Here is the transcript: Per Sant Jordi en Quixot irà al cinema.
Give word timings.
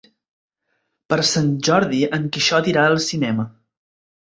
Per 1.13 1.19
Sant 1.33 1.51
Jordi 1.69 2.01
en 2.19 2.27
Quixot 2.39 2.73
irà 2.73 2.89
al 2.95 3.01
cinema. 3.11 3.49